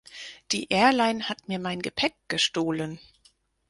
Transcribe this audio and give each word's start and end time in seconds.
Die 0.51 0.67
Airline 0.71 1.29
hat 1.29 1.47
mir 1.47 1.59
mein 1.59 1.83
Gepäck 1.83 2.15
gestohlen! 2.27 2.97